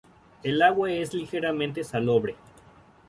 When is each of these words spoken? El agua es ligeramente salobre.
El 0.41 0.63
agua 0.63 0.91
es 0.91 1.13
ligeramente 1.13 1.83
salobre. 1.83 2.35